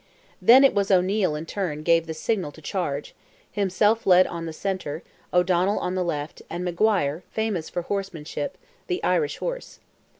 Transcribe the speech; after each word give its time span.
Then 0.41 0.63
it 0.63 0.73
was 0.73 0.89
O'Neil 0.89 1.35
in 1.35 1.45
turn 1.45 1.83
gave 1.83 2.07
the 2.07 2.15
signal 2.15 2.51
to 2.53 2.59
charge; 2.63 3.13
himself 3.51 4.07
led 4.07 4.25
on 4.25 4.47
the 4.47 4.51
centre, 4.51 5.03
O'Donnell 5.31 5.79
the 5.91 6.03
left, 6.03 6.41
and 6.49 6.65
Maguire, 6.65 7.21
famous 7.29 7.69
for 7.69 7.83
horsemanship, 7.83 8.57
the 8.87 9.03
Irish 9.03 9.37
horse. 9.37 9.77